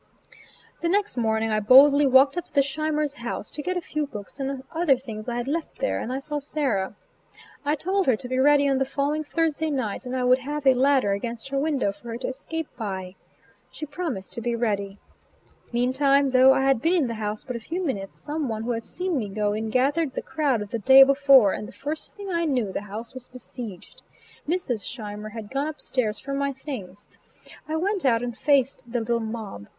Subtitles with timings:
[0.79, 4.39] The next morning I boldly walked up to Scheimer's house to get a few books
[4.39, 6.95] and other things I had left there, and I saw Sarah.
[7.63, 10.65] I told her to be ready on the following Thursday night and I would have
[10.65, 13.13] a ladder against her window for her to escape by.
[13.69, 14.97] She promised to be ready.
[15.71, 18.71] Meantime, though I had been in the house but a few minutes, some one who
[18.71, 22.17] had seen me go in gathered the crowd of the day before, and the first
[22.17, 24.01] thing I knew the house was beseiged.
[24.49, 24.79] Mrs.
[24.83, 27.07] Scheimer had gone up stairs for my things.
[27.69, 29.67] I went out and faced the little mob.